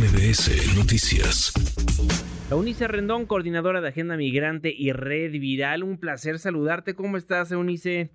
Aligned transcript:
MBS 0.00 0.78
Noticias. 0.78 1.52
Eunice 2.50 2.88
Rendón, 2.88 3.26
coordinadora 3.26 3.82
de 3.82 3.88
Agenda 3.88 4.16
Migrante 4.16 4.72
y 4.74 4.92
Red 4.92 5.32
Viral. 5.32 5.82
Un 5.82 5.98
placer 5.98 6.38
saludarte. 6.38 6.94
¿Cómo 6.94 7.18
estás, 7.18 7.52
Eunice? 7.52 8.08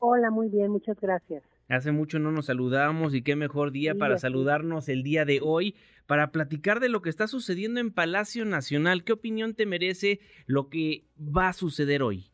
Hola, 0.00 0.32
muy 0.32 0.48
bien, 0.48 0.72
muchas 0.72 0.98
gracias. 1.00 1.44
Hace 1.68 1.92
mucho 1.92 2.18
no 2.18 2.32
nos 2.32 2.46
saludamos 2.46 3.14
y 3.14 3.22
qué 3.22 3.36
mejor 3.36 3.70
día 3.70 3.94
para 3.94 4.18
saludarnos 4.18 4.88
el 4.88 5.04
día 5.04 5.24
de 5.24 5.38
hoy, 5.40 5.76
para 6.08 6.32
platicar 6.32 6.80
de 6.80 6.88
lo 6.88 7.00
que 7.00 7.10
está 7.10 7.28
sucediendo 7.28 7.78
en 7.78 7.92
Palacio 7.92 8.44
Nacional. 8.44 9.04
¿Qué 9.04 9.12
opinión 9.12 9.54
te 9.54 9.66
merece 9.66 10.18
lo 10.46 10.68
que 10.68 11.04
va 11.16 11.50
a 11.50 11.52
suceder 11.52 12.02
hoy? 12.02 12.32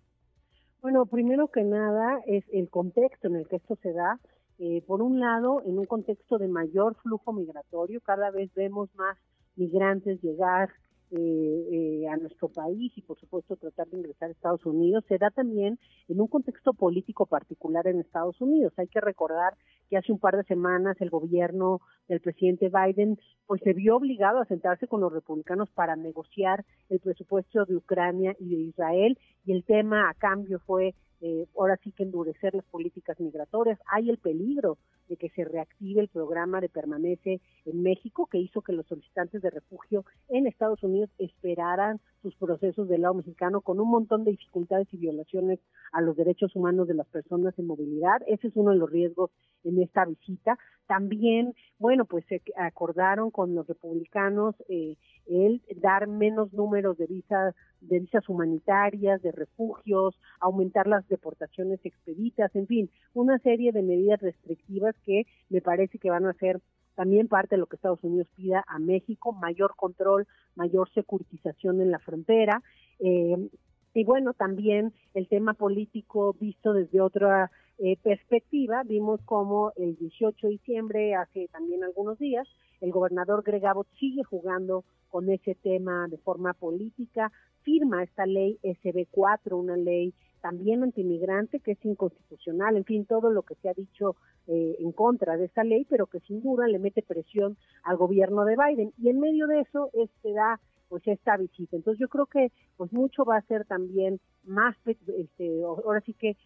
Bueno, 0.80 1.04
primero 1.04 1.48
que 1.48 1.64
nada 1.64 2.20
es 2.26 2.44
el 2.50 2.70
contexto 2.70 3.28
en 3.28 3.36
el 3.36 3.46
que 3.46 3.56
esto 3.56 3.76
se 3.82 3.92
da. 3.92 4.18
Eh, 4.58 4.82
por 4.86 5.02
un 5.02 5.20
lado, 5.20 5.62
en 5.66 5.78
un 5.78 5.84
contexto 5.84 6.38
de 6.38 6.48
mayor 6.48 6.94
flujo 7.02 7.32
migratorio, 7.32 8.00
cada 8.00 8.30
vez 8.30 8.52
vemos 8.54 8.88
más 8.94 9.18
migrantes 9.56 10.20
llegar 10.22 10.70
eh, 11.12 11.68
eh, 12.02 12.08
a 12.08 12.16
nuestro 12.16 12.48
país 12.48 12.92
y 12.96 13.02
por 13.02 13.16
supuesto 13.20 13.54
tratar 13.54 13.86
de 13.86 13.98
ingresar 13.98 14.28
a 14.28 14.32
Estados 14.32 14.66
Unidos 14.66 15.04
se 15.06 15.18
da 15.18 15.30
también 15.30 15.78
en 16.08 16.20
un 16.20 16.26
contexto 16.26 16.72
político 16.72 17.26
particular 17.26 17.86
en 17.86 18.00
Estados 18.00 18.40
Unidos. 18.40 18.72
Hay 18.76 18.88
que 18.88 19.00
recordar 19.00 19.54
que 19.88 19.96
hace 19.96 20.10
un 20.10 20.18
par 20.18 20.36
de 20.36 20.42
semanas 20.42 20.96
el 21.00 21.10
gobierno 21.10 21.80
del 22.08 22.20
presidente 22.20 22.70
Biden 22.70 23.20
pues 23.46 23.60
se 23.62 23.72
vio 23.72 23.94
obligado 23.94 24.40
a 24.40 24.46
sentarse 24.46 24.88
con 24.88 25.00
los 25.00 25.12
republicanos 25.12 25.70
para 25.70 25.94
negociar 25.94 26.64
el 26.88 26.98
presupuesto 26.98 27.64
de 27.66 27.76
Ucrania 27.76 28.34
y 28.40 28.48
de 28.48 28.62
Israel 28.62 29.16
y 29.44 29.52
el 29.52 29.62
tema 29.62 30.10
a 30.10 30.14
cambio 30.14 30.58
fue 30.58 30.96
eh, 31.20 31.46
ahora 31.56 31.78
sí 31.82 31.92
que 31.92 32.02
endurecer 32.02 32.54
las 32.54 32.64
políticas 32.66 33.18
migratorias. 33.20 33.78
Hay 33.86 34.10
el 34.10 34.18
peligro 34.18 34.78
de 35.08 35.16
que 35.16 35.30
se 35.30 35.44
reactive 35.44 36.00
el 36.00 36.08
programa 36.08 36.60
de 36.60 36.68
permanece 36.68 37.40
en 37.64 37.82
México, 37.82 38.26
que 38.26 38.38
hizo 38.38 38.60
que 38.62 38.72
los 38.72 38.86
solicitantes 38.86 39.40
de 39.40 39.50
refugio 39.50 40.04
en 40.28 40.46
Estados 40.46 40.82
Unidos 40.82 41.10
esperaran 41.18 42.00
sus 42.22 42.34
procesos 42.34 42.88
del 42.88 43.02
lado 43.02 43.14
mexicano 43.14 43.60
con 43.60 43.78
un 43.78 43.88
montón 43.88 44.24
de 44.24 44.32
dificultades 44.32 44.88
y 44.92 44.96
violaciones 44.96 45.60
a 45.92 46.00
los 46.00 46.16
derechos 46.16 46.54
humanos 46.56 46.88
de 46.88 46.94
las 46.94 47.06
personas 47.06 47.56
en 47.58 47.66
movilidad. 47.66 48.20
Ese 48.26 48.48
es 48.48 48.56
uno 48.56 48.72
de 48.72 48.78
los 48.78 48.90
riesgos 48.90 49.30
en 49.64 49.80
esta 49.80 50.04
visita. 50.04 50.58
También, 50.86 51.54
bueno, 51.78 52.04
pues 52.04 52.24
se 52.26 52.42
acordaron 52.56 53.30
con 53.30 53.54
los 53.54 53.66
republicanos 53.66 54.54
eh, 54.68 54.96
el 55.26 55.62
dar 55.76 56.06
menos 56.06 56.52
números 56.52 56.96
de 56.98 57.06
visas 57.06 57.54
de 57.80 58.00
visas 58.00 58.28
humanitarias, 58.28 59.22
de 59.22 59.32
refugios, 59.32 60.18
aumentar 60.40 60.86
las 60.86 61.05
deportaciones 61.08 61.80
expeditas, 61.84 62.54
en 62.54 62.66
fin, 62.66 62.90
una 63.14 63.38
serie 63.38 63.72
de 63.72 63.82
medidas 63.82 64.20
restrictivas 64.20 64.94
que 65.04 65.26
me 65.48 65.60
parece 65.60 65.98
que 65.98 66.10
van 66.10 66.26
a 66.26 66.34
ser 66.34 66.60
también 66.94 67.28
parte 67.28 67.54
de 67.54 67.60
lo 67.60 67.66
que 67.66 67.76
Estados 67.76 68.02
Unidos 68.02 68.26
pida 68.34 68.64
a 68.66 68.78
México, 68.78 69.32
mayor 69.32 69.74
control, 69.76 70.26
mayor 70.54 70.90
securitización 70.92 71.80
en 71.80 71.90
la 71.90 71.98
frontera. 71.98 72.62
Eh, 72.98 73.48
y 73.94 74.04
bueno, 74.04 74.34
también 74.34 74.92
el 75.14 75.28
tema 75.28 75.54
político 75.54 76.34
visto 76.38 76.72
desde 76.72 77.00
otra 77.00 77.50
eh, 77.78 77.96
perspectiva, 78.02 78.82
vimos 78.82 79.20
como 79.24 79.72
el 79.76 79.96
18 79.96 80.46
de 80.46 80.52
diciembre, 80.52 81.14
hace 81.14 81.48
también 81.48 81.84
algunos 81.84 82.18
días, 82.18 82.46
el 82.80 82.90
gobernador 82.90 83.42
Greg 83.42 83.64
Abbott 83.66 83.88
sigue 83.98 84.22
jugando 84.22 84.84
con 85.08 85.30
ese 85.30 85.54
tema 85.54 86.08
de 86.08 86.18
forma 86.18 86.52
política, 86.54 87.32
firma 87.62 88.02
esta 88.02 88.26
ley 88.26 88.58
SB4, 88.62 89.52
una 89.52 89.76
ley 89.76 90.12
también 90.40 90.82
antimigrante 90.82 91.60
que 91.60 91.72
es 91.72 91.84
inconstitucional, 91.84 92.76
en 92.76 92.84
fin, 92.84 93.06
todo 93.06 93.30
lo 93.30 93.42
que 93.42 93.54
se 93.56 93.68
ha 93.68 93.74
dicho 93.74 94.16
eh, 94.46 94.76
en 94.80 94.92
contra 94.92 95.36
de 95.36 95.46
esta 95.46 95.64
ley, 95.64 95.86
pero 95.88 96.06
que 96.06 96.20
sin 96.20 96.42
duda 96.42 96.66
le 96.66 96.78
mete 96.78 97.02
presión 97.02 97.56
al 97.82 97.96
gobierno 97.96 98.44
de 98.44 98.56
Biden. 98.56 98.92
Y 98.98 99.08
en 99.08 99.20
medio 99.20 99.46
de 99.46 99.60
eso 99.60 99.90
este 99.94 100.32
da 100.32 100.60
pues 100.88 101.02
esta 101.06 101.36
visita. 101.36 101.76
Entonces 101.76 101.98
yo 102.00 102.08
creo 102.08 102.26
que 102.26 102.52
pues 102.76 102.92
mucho 102.92 103.24
va 103.24 103.36
a 103.36 103.42
ser 103.42 103.64
también 103.64 104.20
más, 104.44 104.76
este, 104.86 105.62
ahora 105.64 106.00
sí 106.02 106.14
que 106.14 106.36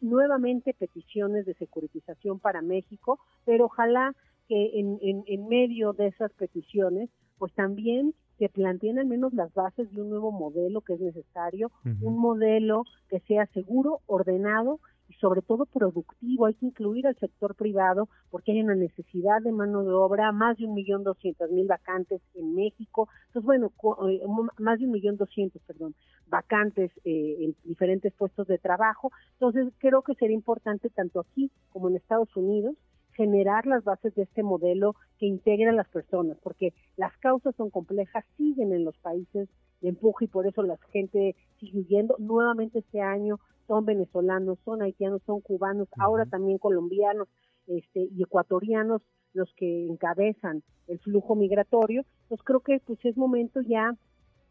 nuevamente 0.00 0.74
peticiones 0.74 1.44
de 1.44 1.54
securitización 1.54 2.38
para 2.38 2.62
México, 2.62 3.18
pero 3.44 3.66
ojalá 3.66 4.14
que 4.48 4.78
en, 4.78 4.98
en 5.02 5.48
medio 5.48 5.92
de 5.92 6.06
esas 6.08 6.32
peticiones 6.32 7.10
pues 7.38 7.52
también 7.54 8.14
que 8.38 8.48
planteen 8.48 8.98
al 8.98 9.06
menos 9.06 9.32
las 9.32 9.52
bases 9.54 9.90
de 9.92 10.00
un 10.00 10.10
nuevo 10.10 10.32
modelo 10.32 10.80
que 10.80 10.94
es 10.94 11.00
necesario, 11.00 11.70
un 12.00 12.18
modelo 12.18 12.84
que 13.08 13.20
sea 13.20 13.46
seguro, 13.46 14.00
ordenado 14.06 14.80
y 15.08 15.14
sobre 15.14 15.42
todo 15.42 15.66
productivo. 15.66 16.46
Hay 16.46 16.54
que 16.54 16.66
incluir 16.66 17.06
al 17.06 17.16
sector 17.16 17.54
privado 17.54 18.08
porque 18.30 18.52
hay 18.52 18.62
una 18.62 18.74
necesidad 18.74 19.40
de 19.42 19.52
mano 19.52 19.82
de 19.84 19.92
obra, 19.92 20.32
más 20.32 20.56
de 20.58 20.66
un 20.66 20.74
millón 20.74 21.04
doscientos 21.04 21.50
mil 21.50 21.66
vacantes 21.66 22.20
en 22.34 22.54
México. 22.54 23.08
Entonces, 23.26 23.46
bueno, 23.46 23.72
eh, 24.08 24.22
más 24.58 24.78
de 24.78 24.86
un 24.86 24.92
millón 24.92 25.16
doscientos, 25.16 25.62
perdón, 25.66 25.94
vacantes 26.28 26.90
eh, 27.04 27.36
en 27.40 27.56
diferentes 27.64 28.12
puestos 28.14 28.46
de 28.46 28.58
trabajo. 28.58 29.12
Entonces, 29.34 29.72
creo 29.78 30.02
que 30.02 30.14
sería 30.14 30.34
importante 30.34 30.88
tanto 30.90 31.20
aquí 31.20 31.50
como 31.70 31.88
en 31.88 31.96
Estados 31.96 32.34
Unidos 32.36 32.76
generar 33.14 33.66
las 33.66 33.84
bases 33.84 34.14
de 34.14 34.22
este 34.22 34.42
modelo 34.42 34.94
que 35.18 35.26
integre 35.26 35.68
a 35.68 35.72
las 35.72 35.88
personas, 35.88 36.38
porque 36.42 36.72
las 36.96 37.16
causas 37.18 37.54
son 37.56 37.70
complejas, 37.70 38.24
siguen 38.36 38.72
en 38.72 38.84
los 38.84 38.96
países 38.98 39.48
de 39.80 39.88
empuje 39.88 40.26
y 40.26 40.28
por 40.28 40.46
eso 40.46 40.62
la 40.62 40.78
gente 40.92 41.36
sigue 41.58 41.80
huyendo. 41.80 42.16
Nuevamente 42.18 42.80
este 42.80 43.00
año 43.00 43.38
son 43.66 43.84
venezolanos, 43.84 44.58
son 44.64 44.82
haitianos, 44.82 45.22
son 45.26 45.40
cubanos, 45.40 45.88
ahora 45.98 46.26
también 46.26 46.58
colombianos 46.58 47.28
este, 47.66 48.08
y 48.14 48.22
ecuatorianos 48.22 49.02
los 49.34 49.52
que 49.54 49.86
encabezan 49.86 50.62
el 50.88 50.98
flujo 50.98 51.34
migratorio. 51.34 52.04
Entonces 52.22 52.44
creo 52.44 52.60
que 52.60 52.80
pues 52.84 52.98
es 53.04 53.16
momento 53.16 53.60
ya 53.62 53.96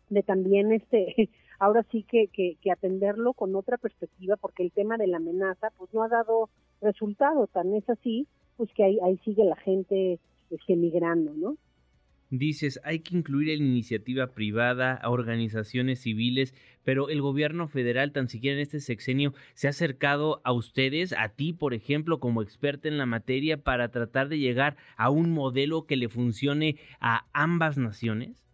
de 0.09 0.23
también 0.23 0.71
este 0.71 1.29
ahora 1.59 1.85
sí 1.91 2.03
que, 2.03 2.27
que, 2.27 2.57
que, 2.61 2.71
atenderlo 2.71 3.33
con 3.33 3.55
otra 3.55 3.77
perspectiva 3.77 4.35
porque 4.37 4.63
el 4.63 4.71
tema 4.71 4.97
de 4.97 5.07
la 5.07 5.17
amenaza 5.17 5.69
pues 5.77 5.93
no 5.93 6.03
ha 6.03 6.09
dado 6.09 6.49
resultado 6.81 7.47
tan 7.47 7.73
es 7.73 7.87
así 7.89 8.27
pues 8.61 8.71
que 8.73 8.83
ahí, 8.83 8.99
ahí 9.03 9.17
sigue 9.25 9.43
la 9.43 9.55
gente 9.55 10.19
este, 10.51 10.75
migrando, 10.75 11.33
¿no? 11.33 11.57
Dices, 12.29 12.79
hay 12.83 12.99
que 12.99 13.17
incluir 13.17 13.49
en 13.49 13.65
iniciativa 13.65 14.27
privada, 14.35 14.93
a 14.93 15.09
organizaciones 15.09 16.01
civiles, 16.01 16.53
pero 16.83 17.09
el 17.09 17.23
gobierno 17.23 17.67
federal, 17.67 18.11
tan 18.11 18.29
siquiera 18.29 18.57
en 18.57 18.61
este 18.61 18.79
sexenio, 18.79 19.33
se 19.55 19.65
ha 19.65 19.71
acercado 19.71 20.41
a 20.43 20.53
ustedes, 20.53 21.11
a 21.17 21.29
ti, 21.29 21.53
por 21.53 21.73
ejemplo, 21.73 22.19
como 22.19 22.43
experta 22.43 22.87
en 22.87 22.99
la 22.99 23.07
materia, 23.07 23.57
para 23.57 23.89
tratar 23.89 24.29
de 24.29 24.37
llegar 24.37 24.77
a 24.95 25.09
un 25.09 25.31
modelo 25.31 25.87
que 25.87 25.95
le 25.95 26.07
funcione 26.07 26.75
a 26.99 27.25
ambas 27.33 27.79
naciones? 27.79 28.45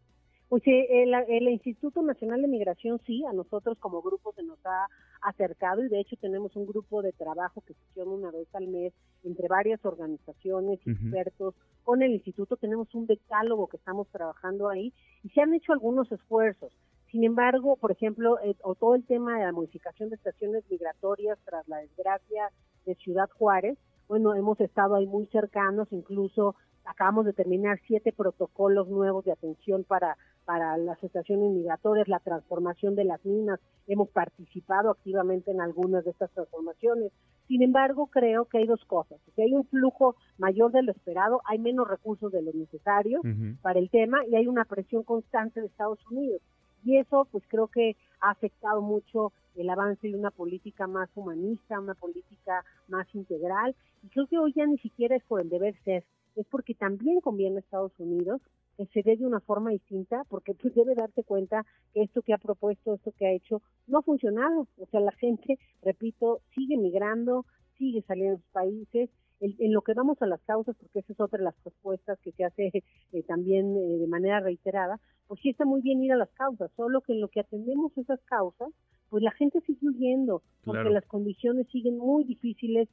Pues 0.48 0.64
el, 0.66 1.14
el, 1.28 1.50
Instituto 1.50 2.02
Nacional 2.02 2.42
de 2.42 2.48
Migración 2.48 3.02
sí, 3.06 3.26
a 3.30 3.34
nosotros 3.34 3.78
como 3.78 4.02
grupo 4.02 4.32
se 4.32 4.44
nos 4.44 4.66
ha 4.66 4.88
acercado 5.22 5.84
y 5.84 5.90
de 5.90 6.00
hecho 6.00 6.16
tenemos 6.18 6.56
un 6.56 6.66
grupo 6.66 7.02
de 7.02 7.12
trabajo 7.14 7.62
que 7.62 7.74
funciona 7.74 8.12
una 8.12 8.32
vez 8.32 8.48
al 8.54 8.68
mes 8.68 8.94
entre 9.24 9.48
varias 9.48 9.84
organizaciones, 9.86 10.80
expertos, 10.86 11.56
con 11.84 12.02
el 12.02 12.12
instituto. 12.12 12.58
Tenemos 12.58 12.94
un 12.96 13.08
decálogo 13.08 13.68
que 13.68 13.78
estamos 13.78 14.08
trabajando 14.10 14.70
ahí 14.70 14.94
y 15.24 15.30
se 15.30 15.42
han 15.42 15.54
hecho 15.54 15.74
algunos 15.74 16.12
esfuerzos. 16.12 16.72
Sin 17.12 17.24
embargo, 17.24 17.78
por 17.78 17.92
ejemplo, 17.92 18.40
eh, 18.44 18.56
o 18.64 18.76
todo 18.76 18.96
el 18.96 19.06
tema 19.06 19.38
de 19.38 19.46
la 19.46 19.52
modificación 19.52 20.10
de 20.10 20.16
estaciones 20.16 20.64
migratorias 20.70 21.38
tras 21.46 21.68
la 21.68 21.78
desgracia 21.78 22.52
de 22.86 22.96
Ciudad 22.96 23.30
Juárez, 23.30 23.78
bueno, 24.08 24.36
hemos 24.36 24.60
estado 24.62 24.96
ahí 24.96 25.06
muy 25.06 25.26
cercanos, 25.28 25.88
incluso 25.92 26.56
acabamos 26.86 27.26
de 27.26 27.34
terminar 27.34 27.80
siete 27.86 28.14
protocolos 28.14 28.88
nuevos 28.88 29.26
de 29.26 29.34
atención 29.34 29.84
para 29.84 30.18
para 30.48 30.78
las 30.78 31.04
estaciones 31.04 31.52
migratorias, 31.52 32.08
la 32.08 32.22
transformación 32.22 32.96
de 32.96 33.04
las 33.04 33.24
minas. 33.26 33.60
Hemos 33.86 34.08
participado 34.08 34.92
activamente 34.92 35.52
en 35.52 35.60
algunas 35.60 36.06
de 36.06 36.12
estas 36.12 36.32
transformaciones. 36.32 37.12
Sin 37.50 37.62
embargo, 37.64 38.08
creo 38.08 38.46
que 38.46 38.60
hay 38.60 38.66
dos 38.66 38.84
cosas. 38.86 39.20
Si 39.36 39.42
hay 39.42 39.52
un 39.52 39.66
flujo 39.66 40.16
mayor 40.38 40.72
de 40.72 40.84
lo 40.84 40.94
esperado, 40.94 41.42
hay 41.44 41.60
menos 41.60 41.86
recursos 41.86 42.32
de 42.32 42.42
lo 42.42 42.54
necesario 42.54 43.20
para 43.62 43.80
el 43.80 43.90
tema 43.90 44.26
y 44.26 44.38
hay 44.38 44.48
una 44.48 44.64
presión 44.64 45.04
constante 45.04 45.60
de 45.60 45.68
Estados 45.68 46.00
Unidos. 46.10 46.42
Y 46.86 46.98
eso, 46.98 47.28
pues 47.30 47.44
creo 47.50 47.68
que 47.68 47.98
ha 48.22 48.30
afectado 48.30 48.82
mucho 48.82 49.34
el 49.58 49.70
avance 49.70 50.08
de 50.08 50.16
una 50.16 50.32
política 50.32 50.88
más 50.88 51.10
humanista, 51.16 51.78
una 51.78 51.96
política 51.96 52.64
más 52.88 53.06
integral. 53.14 53.76
Y 54.02 54.08
creo 54.08 54.28
que 54.28 54.38
hoy 54.38 54.54
ya 54.56 54.66
ni 54.66 54.78
siquiera 54.78 55.18
es 55.18 55.24
por 55.26 55.42
el 55.42 55.50
deber 55.50 55.76
ser, 55.84 56.06
es 56.38 56.48
porque 56.48 56.76
también 56.76 57.20
conviene 57.20 57.58
a 57.58 57.60
Estados 57.60 57.92
Unidos 58.00 58.42
que 58.78 58.86
se 58.88 59.02
dé 59.02 59.18
de 59.18 59.26
una 59.26 59.40
forma 59.40 59.72
distinta, 59.72 60.24
porque 60.30 60.54
pues 60.54 60.74
debe 60.76 60.94
darse 60.94 61.24
cuenta 61.24 61.66
que 61.94 62.04
esto 62.04 62.22
que 62.22 62.34
ha 62.34 62.38
propuesto, 62.38 62.94
esto 62.94 63.12
que 63.18 63.26
ha 63.26 63.32
hecho, 63.32 63.62
no 63.88 63.98
ha 63.98 64.02
funcionado. 64.04 64.68
O 64.78 64.86
sea, 64.92 65.00
la 65.00 65.12
gente, 65.14 65.58
repito, 65.82 66.42
sigue 66.54 66.78
migrando, 66.78 67.46
sigue 67.78 68.04
saliendo 68.04 68.36
de 68.36 68.44
sus 68.44 68.52
países. 68.52 69.10
En, 69.40 69.72
lo 69.72 69.82
que 69.84 69.94
vamos 69.94 70.20
a 70.22 70.26
las 70.26 70.42
causas, 70.42 70.76
porque 70.80 71.00
esa 71.00 71.14
es 71.14 71.20
otra 71.20 71.38
de 71.38 71.46
las 71.46 71.56
propuestas 71.62 72.20
que 72.22 72.32
se 72.32 72.44
hace 72.44 72.84
eh, 73.12 73.24
también 73.24 73.76
eh, 73.78 73.98
de 74.00 74.08
manera 74.08 74.40
reiterada, 74.40 75.00
pues 75.28 75.40
sí 75.42 75.50
está 75.50 75.64
muy 75.64 75.82
bien 75.82 76.02
ir 76.02 76.12
a 76.12 76.18
las 76.18 76.32
causas, 76.32 76.72
solo 76.76 77.02
que 77.02 77.14
en 77.14 77.22
lo 77.22 77.28
que 77.28 77.42
atendemos 77.42 77.96
esas 78.00 78.20
causas, 78.22 78.70
pues 79.10 79.22
la 79.22 79.30
gente 79.32 79.62
sigue 79.62 79.90
huyendo, 79.90 80.42
porque 80.66 80.90
las 80.90 81.06
condiciones 81.06 81.68
siguen 81.72 82.00
muy 82.00 82.24
difíciles 82.24 82.90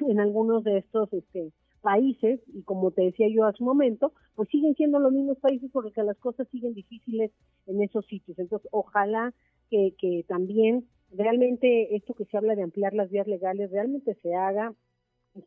en 0.00 0.18
algunos 0.18 0.64
de 0.64 0.78
estos 0.78 1.12
este, 1.12 1.52
países, 1.82 2.40
y 2.54 2.62
como 2.62 2.90
te 2.92 3.02
decía 3.02 3.26
yo 3.28 3.44
hace 3.44 3.62
un 3.62 3.68
momento, 3.68 4.12
pues 4.34 4.48
siguen 4.48 4.74
siendo 4.74 4.98
los 4.98 5.12
mismos 5.12 5.38
países 5.38 5.70
porque 5.72 5.92
las 6.02 6.18
cosas 6.18 6.48
siguen 6.48 6.74
difíciles 6.74 7.30
en 7.66 7.82
esos 7.82 8.06
sitios. 8.06 8.38
Entonces, 8.38 8.68
ojalá 8.72 9.34
que, 9.68 9.94
que 9.98 10.24
también 10.26 10.86
realmente 11.10 11.94
esto 11.94 12.14
que 12.14 12.24
se 12.24 12.36
habla 12.36 12.54
de 12.54 12.62
ampliar 12.62 12.94
las 12.94 13.10
vías 13.10 13.26
legales 13.26 13.70
realmente 13.70 14.14
se 14.22 14.34
haga 14.34 14.74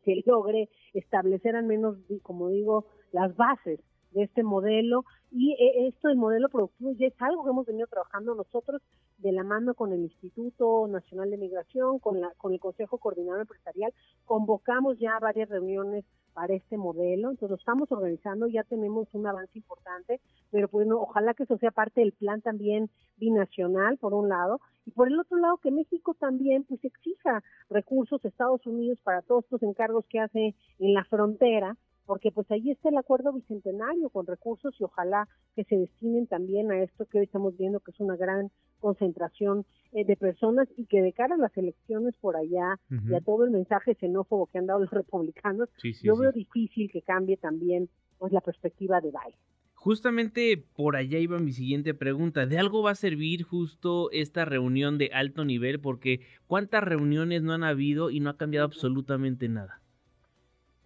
se 0.04 0.22
logre 0.26 0.68
establecer 0.94 1.54
al 1.56 1.64
menos, 1.64 1.96
como 2.22 2.48
digo, 2.48 2.86
las 3.12 3.36
bases 3.36 3.80
de 4.16 4.22
este 4.22 4.42
modelo 4.42 5.04
y 5.30 5.52
eh, 5.52 5.88
esto 5.88 6.08
del 6.08 6.16
modelo 6.16 6.48
productivo 6.48 6.92
ya 6.92 7.08
es 7.08 7.14
algo 7.20 7.44
que 7.44 7.50
hemos 7.50 7.66
venido 7.66 7.86
trabajando 7.86 8.34
nosotros 8.34 8.80
de 9.18 9.30
la 9.30 9.44
mano 9.44 9.74
con 9.74 9.92
el 9.92 10.00
Instituto 10.00 10.86
Nacional 10.88 11.30
de 11.30 11.36
Migración, 11.36 11.98
con, 11.98 12.20
la, 12.20 12.32
con 12.38 12.54
el 12.54 12.58
Consejo 12.58 12.96
Coordinador 12.96 13.42
Empresarial, 13.42 13.92
convocamos 14.24 14.98
ya 14.98 15.18
varias 15.20 15.50
reuniones 15.50 16.06
para 16.32 16.54
este 16.54 16.78
modelo, 16.78 17.30
entonces 17.30 17.50
lo 17.50 17.56
estamos 17.56 17.92
organizando, 17.92 18.46
ya 18.46 18.62
tenemos 18.62 19.06
un 19.12 19.26
avance 19.26 19.58
importante, 19.58 20.20
pero 20.50 20.68
bueno, 20.68 20.98
ojalá 20.98 21.34
que 21.34 21.42
eso 21.42 21.58
sea 21.58 21.70
parte 21.70 22.00
del 22.00 22.12
plan 22.12 22.40
también 22.40 22.90
binacional, 23.18 23.98
por 23.98 24.14
un 24.14 24.30
lado, 24.30 24.60
y 24.86 24.92
por 24.92 25.08
el 25.08 25.18
otro 25.18 25.36
lado 25.38 25.58
que 25.58 25.70
México 25.70 26.14
también 26.14 26.64
pues 26.64 26.82
exija 26.84 27.42
recursos 27.68 28.24
a 28.24 28.28
Estados 28.28 28.66
Unidos 28.66 28.98
para 29.02 29.20
todos 29.22 29.44
estos 29.44 29.62
encargos 29.62 30.06
que 30.10 30.20
hace 30.20 30.54
en 30.78 30.94
la 30.94 31.04
frontera, 31.04 31.76
porque 32.06 32.30
pues 32.30 32.50
ahí 32.50 32.70
está 32.70 32.88
el 32.88 32.96
acuerdo 32.96 33.32
bicentenario 33.32 34.08
con 34.10 34.26
recursos 34.26 34.74
y 34.78 34.84
ojalá 34.84 35.28
que 35.54 35.64
se 35.64 35.76
destinen 35.76 36.26
también 36.26 36.70
a 36.70 36.80
esto 36.82 37.04
que 37.06 37.18
hoy 37.18 37.24
estamos 37.24 37.56
viendo 37.56 37.80
que 37.80 37.90
es 37.90 38.00
una 38.00 38.16
gran 38.16 38.50
concentración 38.80 39.66
eh, 39.92 40.04
de 40.04 40.16
personas 40.16 40.68
y 40.76 40.86
que 40.86 41.02
de 41.02 41.12
cara 41.12 41.34
a 41.34 41.38
las 41.38 41.56
elecciones 41.56 42.14
por 42.20 42.36
allá 42.36 42.78
y 42.90 43.14
a 43.14 43.20
todo 43.20 43.44
el 43.44 43.50
mensaje 43.50 43.94
xenófobo 43.94 44.46
que 44.46 44.58
han 44.58 44.66
dado 44.66 44.80
los 44.80 44.90
republicanos, 45.02 45.68
yo 46.02 46.16
veo 46.16 46.32
difícil 46.32 46.90
que 46.90 47.02
cambie 47.02 47.36
también 47.36 47.88
pues 48.18 48.32
la 48.32 48.40
perspectiva 48.40 49.00
de 49.00 49.08
Biden. 49.08 49.38
Justamente 49.74 50.64
por 50.74 50.96
allá 50.96 51.18
iba 51.18 51.38
mi 51.38 51.52
siguiente 51.52 51.94
pregunta. 51.94 52.46
¿De 52.46 52.58
algo 52.58 52.82
va 52.82 52.92
a 52.92 52.96
servir 52.96 53.44
justo 53.44 54.10
esta 54.10 54.44
reunión 54.44 54.98
de 54.98 55.10
alto 55.12 55.44
nivel? 55.44 55.80
Porque 55.80 56.20
¿cuántas 56.46 56.82
reuniones 56.82 57.42
no 57.42 57.52
han 57.52 57.62
habido 57.62 58.10
y 58.10 58.18
no 58.18 58.30
ha 58.30 58.36
cambiado 58.36 58.66
absolutamente 58.66 59.48
nada? 59.48 59.80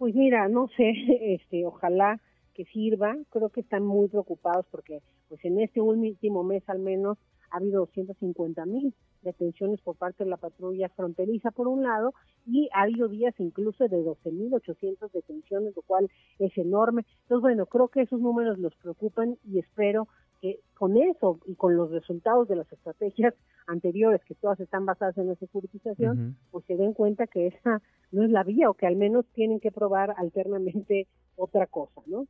Pues 0.01 0.15
mira, 0.15 0.49
no 0.49 0.67
sé, 0.75 0.93
este, 1.35 1.63
ojalá 1.63 2.19
que 2.55 2.65
sirva. 2.65 3.15
Creo 3.29 3.49
que 3.49 3.61
están 3.61 3.85
muy 3.85 4.07
preocupados 4.07 4.65
porque, 4.71 5.03
pues 5.29 5.45
en 5.45 5.59
este 5.61 5.79
último 5.79 6.43
mes 6.43 6.67
al 6.69 6.79
menos 6.79 7.19
ha 7.51 7.57
habido 7.57 7.81
250 7.81 8.65
mil 8.65 8.95
detenciones 9.21 9.79
por 9.81 9.95
parte 9.97 10.23
de 10.23 10.31
la 10.31 10.37
patrulla 10.37 10.89
fronteriza 10.89 11.51
por 11.51 11.67
un 11.67 11.83
lado 11.83 12.15
y 12.47 12.67
ha 12.73 12.81
habido 12.81 13.09
días 13.09 13.35
incluso 13.37 13.87
de 13.87 14.03
12.800 14.03 15.11
detenciones, 15.11 15.75
lo 15.75 15.83
cual 15.83 16.09
es 16.39 16.57
enorme. 16.57 17.05
Entonces, 17.21 17.41
bueno, 17.41 17.67
creo 17.67 17.89
que 17.89 18.01
esos 18.01 18.19
números 18.19 18.57
los 18.57 18.73
preocupan 18.77 19.37
y 19.45 19.59
espero 19.59 20.07
que 20.41 20.59
con 20.73 20.97
eso 20.97 21.39
y 21.45 21.55
con 21.55 21.77
los 21.77 21.91
resultados 21.91 22.47
de 22.47 22.55
las 22.55 22.71
estrategias 22.71 23.33
anteriores, 23.67 24.21
que 24.25 24.35
todas 24.35 24.59
están 24.59 24.85
basadas 24.85 25.17
en 25.17 25.27
la 25.27 25.35
securitización, 25.35 26.37
pues 26.49 26.65
se 26.65 26.75
den 26.75 26.93
cuenta 26.93 27.27
que 27.27 27.47
esa 27.47 27.81
no 28.11 28.23
es 28.23 28.31
la 28.31 28.43
vía 28.43 28.69
o 28.69 28.73
que 28.73 28.87
al 28.87 28.95
menos 28.95 29.25
tienen 29.33 29.59
que 29.59 29.71
probar 29.71 30.13
alternamente 30.17 31.07
otra 31.35 31.67
cosa, 31.67 32.01
¿no? 32.07 32.27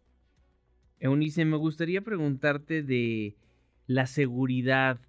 Eunice, 1.00 1.46
me 1.46 1.58
gustaría 1.58 2.02
preguntarte 2.02 2.84
de 2.84 3.36
la 3.88 4.06
seguridad 4.06 5.00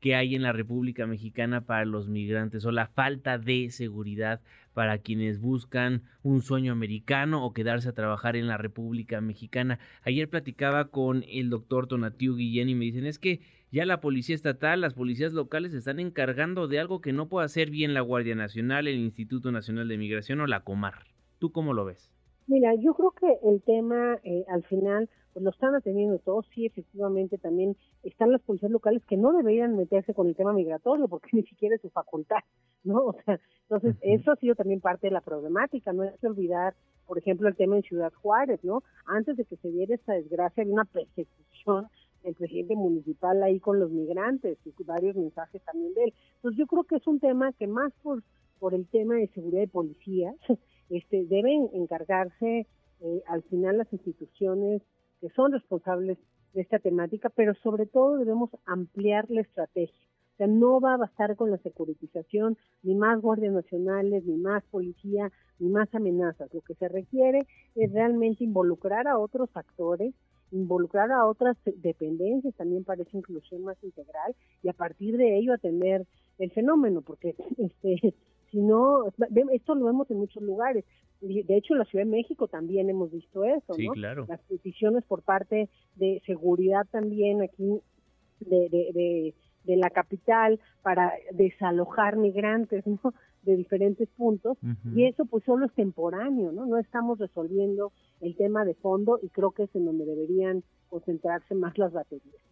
que 0.00 0.14
hay 0.14 0.34
en 0.34 0.42
la 0.42 0.52
República 0.52 1.06
Mexicana 1.06 1.60
para 1.60 1.84
los 1.84 2.08
migrantes 2.08 2.64
o 2.64 2.72
la 2.72 2.86
falta 2.86 3.38
de 3.38 3.70
seguridad 3.70 4.40
para 4.72 4.98
quienes 4.98 5.40
buscan 5.40 6.02
un 6.22 6.42
sueño 6.42 6.72
americano 6.72 7.44
o 7.44 7.52
quedarse 7.52 7.88
a 7.90 7.92
trabajar 7.92 8.36
en 8.36 8.46
la 8.46 8.56
República 8.56 9.20
Mexicana. 9.20 9.78
Ayer 10.02 10.28
platicaba 10.28 10.86
con 10.86 11.24
el 11.28 11.50
doctor 11.50 11.86
Tonatiu 11.86 12.36
Guillén 12.36 12.68
y 12.68 12.74
me 12.74 12.86
dicen 12.86 13.06
es 13.06 13.18
que 13.18 13.40
ya 13.70 13.84
la 13.84 14.00
policía 14.00 14.34
estatal, 14.34 14.80
las 14.80 14.94
policías 14.94 15.32
locales 15.32 15.74
están 15.74 16.00
encargando 16.00 16.66
de 16.66 16.80
algo 16.80 17.00
que 17.00 17.12
no 17.12 17.28
puede 17.28 17.44
hacer 17.44 17.70
bien 17.70 17.94
la 17.94 18.00
Guardia 18.00 18.34
Nacional, 18.34 18.88
el 18.88 18.96
Instituto 18.96 19.52
Nacional 19.52 19.86
de 19.86 19.98
Migración 19.98 20.40
o 20.40 20.46
la 20.46 20.60
Comar. 20.60 21.06
¿Tú 21.38 21.52
cómo 21.52 21.72
lo 21.72 21.84
ves? 21.84 22.12
Mira, 22.50 22.74
yo 22.74 22.94
creo 22.94 23.12
que 23.12 23.38
el 23.44 23.62
tema 23.62 24.18
eh, 24.24 24.44
al 24.48 24.64
final 24.64 25.08
pues 25.32 25.44
lo 25.44 25.50
están 25.50 25.76
atendiendo 25.76 26.18
todos, 26.18 26.44
sí, 26.52 26.66
efectivamente 26.66 27.38
también 27.38 27.76
están 28.02 28.32
las 28.32 28.42
policías 28.42 28.72
locales 28.72 29.04
que 29.04 29.16
no 29.16 29.32
deberían 29.32 29.76
meterse 29.76 30.14
con 30.14 30.26
el 30.26 30.34
tema 30.34 30.52
migratorio 30.52 31.06
porque 31.06 31.28
ni 31.32 31.44
siquiera 31.44 31.76
es 31.76 31.80
su 31.80 31.90
facultad, 31.90 32.40
¿no? 32.82 33.04
O 33.04 33.16
sea, 33.24 33.38
entonces 33.68 33.94
eso 34.00 34.32
ha 34.32 34.36
sido 34.36 34.56
también 34.56 34.80
parte 34.80 35.06
de 35.06 35.12
la 35.12 35.20
problemática, 35.20 35.92
no 35.92 36.02
hay 36.02 36.10
que 36.20 36.26
olvidar, 36.26 36.74
por 37.06 37.18
ejemplo, 37.18 37.46
el 37.46 37.54
tema 37.54 37.76
en 37.76 37.82
Ciudad 37.82 38.12
Juárez, 38.14 38.58
¿no? 38.64 38.82
Antes 39.06 39.36
de 39.36 39.44
que 39.44 39.54
se 39.54 39.70
diera 39.70 39.94
esta 39.94 40.14
desgracia 40.14 40.64
había 40.64 40.74
una 40.74 40.86
persecución 40.86 41.86
del 42.24 42.34
presidente 42.34 42.74
municipal 42.74 43.40
ahí 43.44 43.60
con 43.60 43.78
los 43.78 43.92
migrantes 43.92 44.58
y 44.64 44.82
varios 44.82 45.14
mensajes 45.14 45.62
también 45.62 45.94
de 45.94 46.02
él. 46.02 46.14
Entonces 46.34 46.58
yo 46.58 46.66
creo 46.66 46.82
que 46.82 46.96
es 46.96 47.06
un 47.06 47.20
tema 47.20 47.52
que 47.52 47.68
más 47.68 47.92
por 48.02 48.24
por 48.60 48.74
el 48.74 48.86
tema 48.86 49.14
de 49.14 49.26
seguridad 49.28 49.62
de 49.62 49.68
policía, 49.68 50.34
este, 50.90 51.24
deben 51.24 51.70
encargarse 51.72 52.66
eh, 53.00 53.22
al 53.26 53.42
final 53.44 53.78
las 53.78 53.92
instituciones 53.92 54.82
que 55.20 55.30
son 55.30 55.52
responsables 55.52 56.18
de 56.52 56.60
esta 56.60 56.78
temática, 56.78 57.30
pero 57.30 57.54
sobre 57.62 57.86
todo 57.86 58.16
debemos 58.16 58.50
ampliar 58.66 59.30
la 59.30 59.42
estrategia. 59.42 60.08
O 60.34 60.36
sea, 60.36 60.46
no 60.46 60.80
va 60.80 60.94
a 60.94 60.98
bastar 60.98 61.36
con 61.36 61.50
la 61.50 61.58
securitización, 61.58 62.56
ni 62.82 62.94
más 62.94 63.20
guardias 63.20 63.52
nacionales, 63.52 64.24
ni 64.24 64.36
más 64.36 64.64
policía, 64.70 65.30
ni 65.58 65.68
más 65.68 65.94
amenazas. 65.94 66.52
Lo 66.52 66.62
que 66.62 66.74
se 66.74 66.88
requiere 66.88 67.46
es 67.74 67.92
realmente 67.92 68.44
involucrar 68.44 69.06
a 69.06 69.18
otros 69.18 69.50
actores, 69.54 70.14
involucrar 70.50 71.12
a 71.12 71.26
otras 71.26 71.56
dependencias 71.64 72.54
también 72.56 72.84
para 72.84 73.02
esa 73.02 73.16
inclusión 73.16 73.62
más 73.62 73.76
integral 73.84 74.34
y 74.62 74.68
a 74.68 74.72
partir 74.72 75.16
de 75.16 75.38
ello 75.38 75.52
atender 75.52 76.06
el 76.38 76.50
fenómeno, 76.50 77.02
porque 77.02 77.36
este 77.58 78.14
si 78.50 78.58
no, 78.58 79.06
esto 79.52 79.74
lo 79.74 79.86
vemos 79.86 80.10
en 80.10 80.18
muchos 80.18 80.42
lugares. 80.42 80.84
De 81.20 81.56
hecho, 81.56 81.74
en 81.74 81.80
la 81.80 81.84
Ciudad 81.84 82.04
de 82.04 82.10
México 82.10 82.48
también 82.48 82.88
hemos 82.88 83.12
visto 83.12 83.44
eso, 83.44 83.74
sí, 83.74 83.86
Claro. 83.92 84.24
Las 84.28 84.40
peticiones 84.42 85.04
por 85.04 85.22
parte 85.22 85.68
de 85.96 86.22
seguridad 86.24 86.86
también 86.90 87.42
aquí 87.42 87.80
de, 88.40 88.68
de, 88.70 89.34
de, 89.64 89.76
la 89.76 89.90
capital 89.90 90.58
para 90.82 91.12
desalojar 91.32 92.16
migrantes, 92.16 92.86
¿no? 92.86 93.12
de 93.42 93.56
diferentes 93.56 94.08
puntos 94.10 94.58
y 94.94 95.06
eso 95.06 95.24
pues 95.24 95.44
solo 95.44 95.66
es 95.66 95.72
temporáneo, 95.72 96.52
¿no? 96.52 96.66
No 96.66 96.78
estamos 96.78 97.18
resolviendo 97.18 97.92
el 98.20 98.36
tema 98.36 98.64
de 98.64 98.74
fondo 98.74 99.18
y 99.22 99.28
creo 99.28 99.52
que 99.52 99.62
es 99.62 99.74
en 99.74 99.86
donde 99.86 100.04
deberían 100.04 100.62
concentrarse 100.88 101.54
más 101.54 101.78
las 101.78 101.92
baterías. 101.92 102.42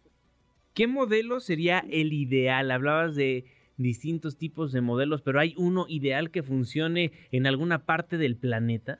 ¿Qué 0.73 0.87
modelo 0.87 1.39
sería 1.39 1.83
el 1.89 2.13
ideal? 2.13 2.71
Hablabas 2.71 3.15
de 3.15 3.45
distintos 3.79 4.37
tipos 4.37 4.71
de 4.71 4.81
modelos, 4.81 5.21
pero 5.21 5.39
¿hay 5.39 5.55
uno 5.57 5.85
ideal 5.87 6.31
que 6.31 6.43
funcione 6.43 7.11
en 7.31 7.47
alguna 7.47 7.85
parte 7.85 8.17
del 8.17 8.35
planeta? 8.35 8.99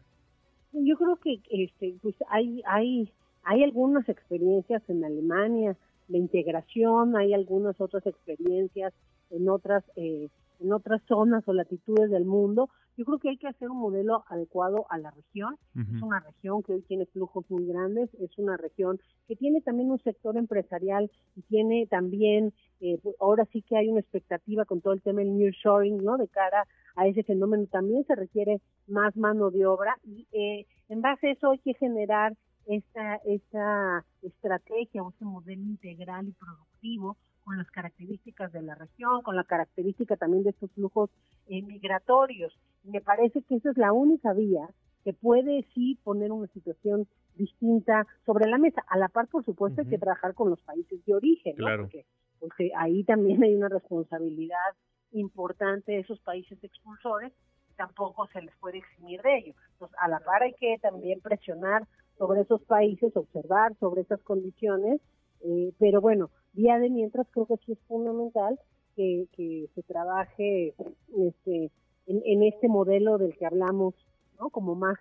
Yo 0.71 0.98
creo 0.98 1.17
que 1.17 1.41
este, 1.51 1.95
pues 2.01 2.15
hay, 2.29 2.62
hay, 2.65 3.12
hay 3.43 3.63
algunas 3.63 4.07
experiencias 4.07 4.81
en 4.88 5.03
Alemania 5.03 5.75
de 6.07 6.17
integración, 6.17 7.15
hay 7.17 7.33
algunas 7.33 7.79
otras 7.81 8.05
experiencias 8.07 8.93
en 9.29 9.50
otras 9.50 9.83
eh, 9.95 10.29
en 10.59 10.73
otras 10.73 11.01
zonas 11.07 11.47
o 11.47 11.53
latitudes 11.53 12.09
del 12.09 12.25
mundo. 12.25 12.69
Yo 12.97 13.05
creo 13.05 13.19
que 13.19 13.29
hay 13.29 13.37
que 13.37 13.47
hacer 13.47 13.69
un 13.69 13.77
modelo 13.77 14.25
adecuado 14.27 14.85
a 14.89 14.97
la 14.97 15.11
región. 15.11 15.55
Es 15.75 16.01
una 16.01 16.19
región 16.19 16.61
que 16.63 16.73
hoy 16.73 16.81
tiene 16.81 17.05
flujos 17.05 17.45
muy 17.49 17.65
grandes, 17.65 18.13
es 18.15 18.37
una 18.37 18.57
región 18.57 18.99
que 19.27 19.37
tiene 19.37 19.61
también 19.61 19.89
un 19.89 19.99
sector 19.99 20.35
empresarial 20.35 21.09
y 21.35 21.41
tiene 21.43 21.87
también, 21.87 22.53
eh, 22.81 22.99
pues, 23.01 23.15
ahora 23.21 23.45
sí 23.53 23.61
que 23.61 23.77
hay 23.77 23.87
una 23.87 24.01
expectativa 24.01 24.65
con 24.65 24.81
todo 24.81 24.93
el 24.93 25.01
tema 25.01 25.19
del 25.19 25.37
nearshoring, 25.37 26.03
¿no? 26.03 26.17
De 26.17 26.27
cara 26.27 26.67
a 26.95 27.07
ese 27.07 27.23
fenómeno 27.23 27.65
también 27.67 28.03
se 28.05 28.15
requiere 28.15 28.59
más 28.87 29.15
mano 29.15 29.51
de 29.51 29.65
obra 29.65 29.97
y 30.03 30.27
eh, 30.33 30.65
en 30.89 31.01
base 31.01 31.27
a 31.27 31.31
eso 31.31 31.51
hay 31.51 31.59
que 31.59 31.75
generar 31.75 32.35
esta, 32.65 33.15
esta 33.25 34.05
estrategia 34.21 35.03
o 35.03 35.11
ese 35.11 35.23
modelo 35.23 35.61
integral 35.61 36.27
y 36.27 36.33
productivo 36.33 37.17
con 37.49 37.57
las 37.57 37.71
características 37.71 38.53
de 38.53 38.61
la 38.61 38.75
región, 38.75 39.23
con 39.23 39.35
la 39.35 39.43
característica 39.43 40.15
también 40.17 40.43
de 40.43 40.51
estos 40.51 40.69
flujos 40.73 41.09
eh, 41.47 41.63
migratorios. 41.63 42.55
Me 42.83 43.01
parece 43.01 43.41
que 43.41 43.55
esa 43.55 43.71
es 43.71 43.77
la 43.77 43.91
única 43.91 44.33
vía 44.33 44.69
que 45.03 45.13
puede 45.13 45.65
sí 45.73 45.97
poner 46.03 46.31
una 46.31 46.45
situación 46.49 47.07
distinta 47.33 48.05
sobre 48.23 48.47
la 48.47 48.59
mesa. 48.59 48.83
A 48.87 48.99
la 48.99 49.07
par, 49.07 49.27
por 49.29 49.43
supuesto, 49.43 49.81
hay 49.81 49.87
que 49.87 49.97
trabajar 49.97 50.35
con 50.35 50.51
los 50.51 50.61
países 50.61 51.03
de 51.05 51.15
origen, 51.15 51.55
porque, 51.57 52.05
porque 52.39 52.69
ahí 52.77 53.03
también 53.03 53.41
hay 53.41 53.55
una 53.55 53.69
responsabilidad 53.69 54.75
importante 55.11 55.93
de 55.93 56.01
esos 56.01 56.19
países 56.19 56.63
expulsores 56.63 57.33
tampoco 57.75 58.27
se 58.27 58.41
les 58.41 58.53
puede 58.57 58.79
eximir 58.79 59.21
de 59.21 59.37
ello. 59.37 59.53
Entonces, 59.71 59.97
a 60.01 60.09
la 60.09 60.19
par 60.19 60.43
hay 60.43 60.53
que 60.53 60.77
también 60.81 61.21
presionar 61.21 61.87
sobre 62.17 62.41
esos 62.41 62.61
países, 62.63 63.15
observar 63.15 63.73
sobre 63.79 64.01
esas 64.01 64.21
condiciones, 64.21 64.99
eh, 65.45 65.71
pero 65.79 66.01
bueno, 66.01 66.29
día 66.53 66.79
de 66.79 66.89
mientras 66.89 67.27
creo 67.31 67.45
que 67.45 67.57
sí 67.65 67.73
es 67.73 67.79
fundamental 67.87 68.59
que, 68.95 69.69
se 69.73 69.83
trabaje 69.83 70.73
este, 71.17 71.71
en, 72.05 72.43
este 72.43 72.67
modelo 72.67 73.17
del 73.17 73.37
que 73.37 73.45
hablamos, 73.45 73.93
¿no? 74.37 74.49
Como 74.49 74.75
más 74.75 74.97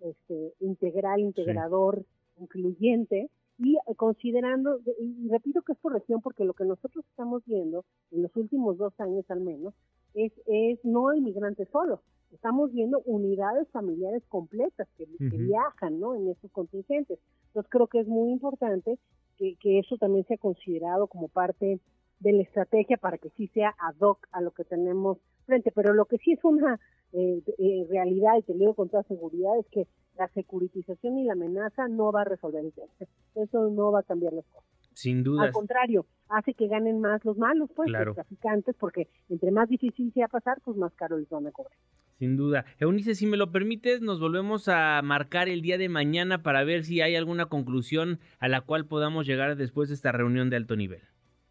este, 0.00 0.54
integral, 0.60 1.20
integrador, 1.20 2.06
incluyente, 2.38 3.28
y 3.58 3.76
considerando, 3.96 4.80
y 5.00 5.28
repito 5.28 5.62
que 5.62 5.72
es 5.72 5.78
por 5.78 5.92
región, 5.92 6.20
porque 6.20 6.44
lo 6.44 6.54
que 6.54 6.64
nosotros 6.64 7.04
estamos 7.10 7.42
viendo 7.46 7.84
en 8.10 8.22
los 8.22 8.34
últimos 8.36 8.76
dos 8.78 8.92
años 9.00 9.24
al 9.30 9.40
menos, 9.40 9.74
es, 10.14 10.32
es 10.46 10.82
no 10.84 11.14
inmigrantes 11.14 11.68
solo, 11.70 12.00
estamos 12.32 12.72
viendo 12.72 13.00
unidades 13.04 13.68
familiares 13.70 14.22
completas 14.28 14.88
que, 14.96 15.06
viajan 15.18 16.00
¿no? 16.00 16.14
en 16.14 16.28
esos 16.28 16.50
contingentes. 16.52 17.18
Entonces 17.48 17.70
creo 17.70 17.86
que 17.86 18.00
es 18.00 18.06
muy 18.06 18.30
importante 18.30 18.98
que, 19.36 19.56
que 19.56 19.78
eso 19.78 19.96
también 19.96 20.26
sea 20.26 20.38
considerado 20.38 21.06
como 21.06 21.28
parte 21.28 21.80
de 22.20 22.32
la 22.32 22.42
estrategia 22.42 22.96
para 22.96 23.18
que 23.18 23.30
sí 23.30 23.48
sea 23.48 23.74
ad 23.78 23.96
hoc 24.00 24.26
a 24.32 24.40
lo 24.40 24.52
que 24.52 24.64
tenemos 24.64 25.18
frente. 25.44 25.70
Pero 25.72 25.94
lo 25.94 26.06
que 26.06 26.18
sí 26.18 26.32
es 26.32 26.44
una 26.44 26.80
eh, 27.12 27.42
eh, 27.58 27.86
realidad, 27.88 28.36
y 28.38 28.42
te 28.42 28.52
lo 28.52 28.58
digo 28.58 28.74
con 28.74 28.88
toda 28.88 29.02
seguridad, 29.04 29.58
es 29.58 29.66
que 29.70 29.86
la 30.18 30.28
securitización 30.28 31.18
y 31.18 31.24
la 31.24 31.34
amenaza 31.34 31.88
no 31.88 32.10
va 32.12 32.22
a 32.22 32.24
resolver 32.24 32.64
el 32.64 32.72
tema. 32.72 32.92
Eso 33.34 33.68
no 33.70 33.92
va 33.92 34.00
a 34.00 34.04
cambiar 34.04 34.32
las 34.32 34.46
cosas. 34.46 34.75
Sin 34.96 35.22
duda. 35.22 35.44
Al 35.44 35.52
contrario, 35.52 36.06
hace 36.30 36.54
que 36.54 36.68
ganen 36.68 37.02
más 37.02 37.22
los 37.22 37.36
malos, 37.36 37.68
pues, 37.76 37.90
los 37.90 38.14
traficantes, 38.14 38.74
porque 38.80 39.08
entre 39.28 39.50
más 39.50 39.68
difícil 39.68 40.10
sea 40.14 40.26
pasar, 40.26 40.58
pues 40.64 40.74
más 40.78 40.90
caro 40.94 41.18
les 41.18 41.28
van 41.28 41.46
a 41.46 41.52
cobrar. 41.52 41.76
Sin 42.18 42.38
duda. 42.38 42.64
Eunice, 42.78 43.14
si 43.14 43.26
me 43.26 43.36
lo 43.36 43.52
permites, 43.52 44.00
nos 44.00 44.20
volvemos 44.20 44.68
a 44.68 45.02
marcar 45.02 45.50
el 45.50 45.60
día 45.60 45.76
de 45.76 45.90
mañana 45.90 46.42
para 46.42 46.64
ver 46.64 46.84
si 46.84 47.02
hay 47.02 47.14
alguna 47.14 47.44
conclusión 47.44 48.20
a 48.38 48.48
la 48.48 48.62
cual 48.62 48.86
podamos 48.86 49.26
llegar 49.26 49.54
después 49.56 49.90
de 49.90 49.96
esta 49.96 50.12
reunión 50.12 50.48
de 50.48 50.56
alto 50.56 50.76
nivel. 50.76 51.02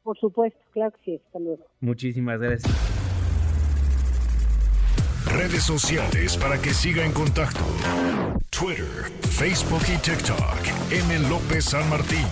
Por 0.02 0.18
supuesto, 0.18 0.60
claro 0.72 0.92
que 0.94 1.04
sí. 1.06 1.22
Hasta 1.24 1.38
luego. 1.38 1.68
Muchísimas 1.82 2.40
gracias. 2.40 2.74
Redes 5.32 5.64
sociales 5.64 6.36
para 6.38 6.60
que 6.60 6.70
siga 6.70 7.06
en 7.06 7.12
contacto: 7.12 7.64
Twitter, 8.50 9.12
Facebook 9.22 9.84
y 9.94 10.02
TikTok. 10.02 10.92
M. 10.92 11.30
López 11.30 11.66
San 11.66 11.88
Martín. 11.92 12.26